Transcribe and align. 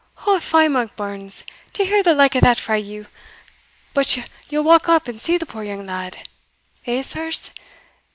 "O 0.25 0.39
fie, 0.39 0.67
Monkbarns! 0.67 1.43
to 1.73 1.85
hear 1.85 2.01
the 2.01 2.15
like 2.15 2.35
o' 2.35 2.39
that 2.39 2.57
frae 2.57 2.79
you! 2.79 3.05
But 3.93 4.17
yell 4.49 4.63
walk 4.63 4.89
up 4.89 5.07
and 5.07 5.21
see 5.21 5.37
the 5.37 5.45
poor 5.45 5.63
young 5.63 5.85
lad? 5.85 6.27
Hegh 6.81 7.03
sirs? 7.03 7.51